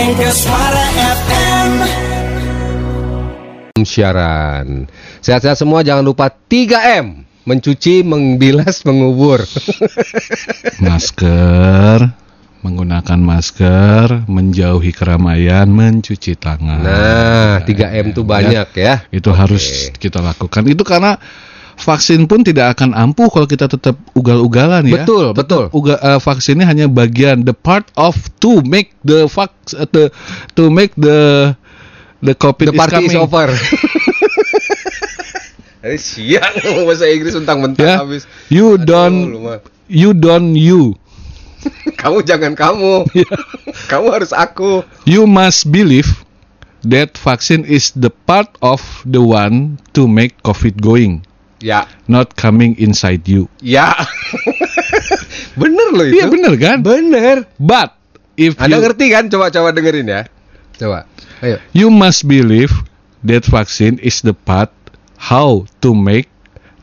Suara 0.00 0.84
FM. 0.96 1.72
siaran. 3.84 4.88
Sehat-sehat 5.20 5.60
semua, 5.60 5.84
jangan 5.84 6.00
lupa 6.00 6.32
3M. 6.32 7.28
Mencuci, 7.44 8.00
membilas, 8.00 8.80
mengubur. 8.88 9.44
masker, 10.88 12.16
menggunakan 12.64 13.20
masker, 13.20 14.24
menjauhi 14.24 14.96
keramaian, 14.96 15.68
mencuci 15.68 16.32
tangan. 16.32 16.80
Nah, 16.80 17.60
3M 17.68 18.16
tuh 18.16 18.24
banyak 18.24 18.72
ya. 18.72 19.04
Itu 19.12 19.36
harus 19.36 19.92
kita 20.00 20.24
lakukan. 20.24 20.64
Itu 20.64 20.80
karena 20.80 21.20
vaksin 21.80 22.24
pun 22.24 22.40
tidak 22.40 22.76
akan 22.76 22.92
ampuh 22.92 23.26
kalau 23.26 23.44
kita 23.44 23.66
tetap 23.66 23.96
ugal-ugalan 24.12 24.84
ya. 24.84 25.02
Betul, 25.02 25.32
Tetap 25.32 25.40
betul. 25.40 25.64
Uga, 25.72 25.94
eh, 25.96 26.18
vaksinnya 26.20 26.64
hanya 26.64 26.86
bagian 26.86 27.42
the 27.42 27.52
part 27.52 27.88
of 27.96 28.14
to 28.38 28.60
make 28.62 28.92
the 29.02 29.24
vax 29.26 29.50
eh, 29.72 29.88
the, 29.88 30.04
to 30.52 30.68
make 30.68 30.92
the 30.94 31.50
the 32.20 32.32
The 32.32 32.34
covid 32.36 32.68
party 32.72 33.00
is 33.00 33.10
is 33.10 33.16
coming. 33.16 33.24
over. 33.24 33.46
Eh, 35.80 35.96
siang 35.96 36.84
bahasa 36.84 37.08
Inggris 37.08 37.32
mentang-mentang 37.32 37.80
Ya. 37.80 37.96
habis. 38.04 38.28
You 38.52 38.76
Aduh, 38.76 38.84
don't 38.84 39.20
lu 39.32 39.38
mah. 39.40 39.58
you 39.88 40.12
don't 40.12 40.52
you. 40.52 40.92
Kamu 42.00 42.20
jangan 42.20 42.52
kamu. 42.52 43.08
Ya. 43.16 43.24
kamu 43.88 44.12
harus 44.12 44.36
aku. 44.36 44.84
You 45.08 45.24
must 45.24 45.72
believe 45.72 46.08
that 46.84 47.16
vaccine 47.16 47.64
is 47.64 47.96
the 47.96 48.12
part 48.12 48.52
of 48.60 48.80
the 49.08 49.24
one 49.24 49.80
to 49.96 50.04
make 50.04 50.36
COVID 50.44 50.84
going, 50.84 51.24
Ya, 51.60 51.84
not 52.08 52.32
coming 52.40 52.72
inside 52.80 53.28
you. 53.28 53.44
ya. 53.60 53.92
bener 55.60 55.88
loh 55.92 56.06
itu. 56.08 56.16
Iya 56.16 56.26
bener 56.32 56.52
kan? 56.56 56.78
Bener. 56.80 57.36
But 57.60 57.92
if 58.40 58.56
Anda 58.56 58.80
you, 58.80 58.84
ngerti 58.88 59.06
kan? 59.12 59.24
Coba-coba 59.28 59.68
dengerin 59.76 60.08
ya. 60.08 60.22
Coba. 60.80 61.04
Ayo. 61.40 61.56
you 61.72 61.88
must 61.88 62.28
believe 62.28 62.72
that 63.24 63.48
vaccine 63.48 63.96
is 64.04 64.20
the 64.20 64.36
part 64.36 64.68
how 65.16 65.64
to 65.80 65.96
make 65.96 66.28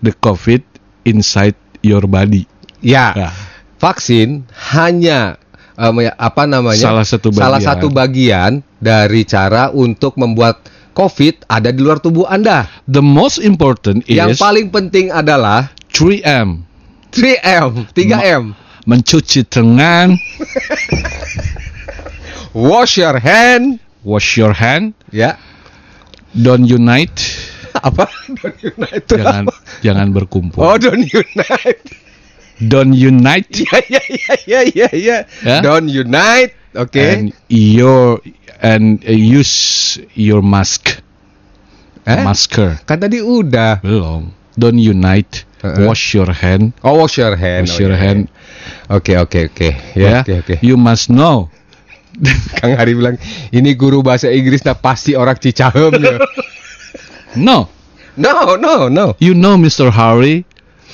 the 0.00 0.12
COVID 0.16 0.64
inside 1.04 1.56
your 1.80 2.04
body. 2.04 2.48
Ya. 2.80 3.12
Ya. 3.16 3.30
Vaksin 3.76 4.48
hanya 4.76 5.36
ya, 5.76 6.12
apa 6.16 6.48
namanya? 6.48 6.80
Salah 6.80 7.04
satu 7.04 7.28
Salah 7.32 7.60
satu 7.60 7.92
bagian 7.92 8.64
dari 8.80 9.28
cara 9.28 9.68
untuk 9.72 10.16
membuat 10.16 10.64
COVID 10.96 11.44
ada 11.46 11.68
di 11.68 11.80
luar 11.84 12.00
tubuh 12.00 12.24
Anda. 12.24 12.64
The 12.88 13.04
most 13.04 13.36
important 13.36 14.08
is 14.08 14.16
Yang 14.16 14.40
paling 14.40 14.72
penting 14.72 15.12
adalah 15.12 15.68
3M. 15.92 16.64
3M, 17.12 17.92
3M. 17.92 18.42
Mencuci 18.86 19.42
tangan, 19.44 20.14
Wash 22.56 22.96
your 22.96 23.18
hand. 23.18 23.82
wash 24.06 24.38
your 24.38 24.54
hand, 24.54 24.94
Ya. 25.10 25.34
don't 26.32 26.62
unite, 26.62 27.18
Apa? 27.82 28.06
Don't 28.30 28.54
unite. 28.62 29.04
jangan 29.10 29.50
apa? 29.50 29.54
jangan 29.82 30.06
berkumpul. 30.14 30.62
Oh, 30.62 30.78
don't 30.78 31.02
unite. 31.02 31.82
Don't 32.62 32.94
unite 32.96 33.50
Ya, 33.68 33.82
ya, 33.90 34.00
ya, 34.08 34.34
ya, 34.46 34.60
ya, 34.72 34.88
ya. 34.94 35.16
Ya. 35.44 35.58
Don't 35.60 35.90
unite. 35.90 36.54
Oke. 36.76 37.00
and 37.00 37.32
your 37.48 38.20
and 38.60 39.00
use 39.04 39.96
your 40.12 40.40
mask 40.40 41.00
Eh? 42.06 42.22
masker 42.22 42.78
Kan 42.86 43.02
tadi 43.02 43.18
udah. 43.18 43.82
belum 43.82 44.30
don't 44.54 44.78
unite 44.78 45.42
Uh-uh. 45.58 45.90
wash 45.90 46.14
your 46.14 46.30
hand 46.30 46.70
Oh, 46.80 46.94
wash 46.96 47.18
your 47.18 47.34
hand. 47.34 47.66
wash 47.66 47.76
Oh, 47.76 47.82
your 47.82 47.96
iya, 47.96 47.98
hand 47.98 48.20
iya. 48.30 48.94
Oke, 48.94 49.12
oke, 49.18 49.50
oke. 49.50 49.68
ya 49.98 50.22
Oke, 50.22 50.34
oke. 50.38 50.54
you 50.62 50.78
must 50.78 51.10
know 51.10 51.50
Kang 52.56 52.72
Hari 52.72 52.96
bilang, 52.96 53.20
ini 53.50 53.74
guru 53.74 54.00
bahasa 54.00 54.30
Inggris 54.30 54.64
nah 54.64 54.72
pasti 54.72 55.12
orang 55.12 55.36
Cicahem. 55.36 55.92
ya." 55.98 56.16
no 57.36 57.68
no, 58.16 58.56
no, 58.56 58.88
no. 58.88 59.12
you 59.18 59.34
know 59.34 59.58
Mr. 59.58 59.90
Harry 59.90 60.46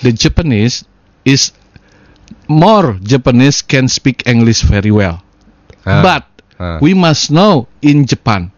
the 0.03 0.11
Japanese 0.11 0.83
is 1.23 1.55
more 2.51 2.99
Japanese 2.99 3.63
can 3.63 3.87
speak 3.87 4.27
English 4.27 4.65
very 4.65 4.91
well 4.91 5.23
Ah. 5.83 6.01
but 6.01 6.23
Ah. 6.57 6.79
we 6.79 6.93
must 6.93 7.29
know 7.29 7.67
in 7.81 8.03
Japan 8.03 8.49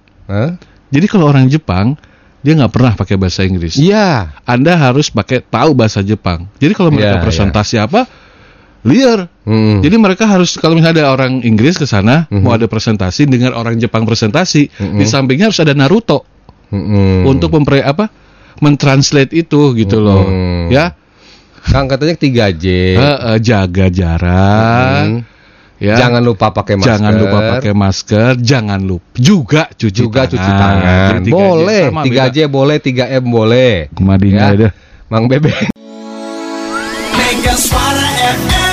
jadi 0.88 1.06
kalau 1.06 1.28
orang 1.28 1.48
Jepang 1.48 1.96
dia 2.40 2.52
nggak 2.52 2.72
pernah 2.72 2.92
pakai 2.92 3.16
bahasa 3.16 3.40
Inggris 3.40 3.80
Iya. 3.80 4.36
Anda 4.44 4.76
harus 4.76 5.08
pakai 5.08 5.40
tahu 5.40 5.72
bahasa 5.72 6.04
Jepang. 6.04 6.44
Jadi 6.60 6.76
kalau 6.76 6.92
mereka 6.92 7.16
Ya, 7.16 7.24
presentasi 7.24 7.80
apa, 7.80 8.04
liar. 8.84 9.32
Hmm. 9.48 9.80
Jadi 9.80 9.96
mereka 9.96 10.28
harus 10.28 10.60
kalau 10.60 10.76
misalnya 10.76 11.08
ada 11.08 11.16
orang 11.16 11.40
Inggris 11.40 11.80
ke 11.80 11.88
sana 11.88 12.28
Mhm. 12.28 12.44
mau 12.44 12.52
ada 12.52 12.68
presentasi, 12.68 13.24
dengar 13.24 13.56
orang 13.56 13.80
Jepang 13.80 14.04
presentasi, 14.04 14.68
Mhm. 14.68 14.96
di 15.00 15.04
sampingnya 15.08 15.48
harus 15.48 15.56
ada 15.56 15.72
Naruto 15.72 16.28
Mm-mm. 16.68 17.24
untuk 17.24 17.48
mempre 17.52 17.80
apa? 17.80 18.12
mentranslate 18.54 19.32
itu 19.34 19.72
gitu 19.74 19.98
loh. 19.98 20.28
Mhm. 20.28 20.68
Ya, 20.70 20.94
Kang 21.64 21.88
katanya 21.88 22.14
3J. 22.14 22.64
Eh, 22.94 23.00
eh, 23.00 23.38
jaga 23.40 23.88
jarak. 23.88 25.00
Hmm. 25.02 25.18
Ya. 25.74 25.98
Jangan 25.98 26.22
lupa 26.22 26.54
pakai 26.54 26.78
masker. 26.78 26.88
Jangan 26.88 27.12
lupa 27.18 27.38
pakai 27.50 27.72
masker, 27.74 28.30
jangan 28.38 28.80
lupa 28.80 29.06
juga 29.12 29.66
cuci 29.68 29.90
juga 29.92 30.24
tangan. 30.24 30.32
cuci 30.32 30.50
tangan. 30.54 31.10
Jadi 31.10 31.20
3J 31.24 31.34
Boleh, 31.34 31.82
sama 31.90 32.02
3J 32.06 32.38
boleh, 32.46 32.76
3M 32.78 33.24
boleh. 33.26 33.72
beda. 33.84 33.96
Kemadinya 33.98 34.40
Ya. 34.40 34.54
ada. 34.54 34.68
Mang 35.10 35.26
Bebe. 35.26 35.50
Mega 37.12 37.54
Suara 37.54 38.08
FM. 38.22 38.63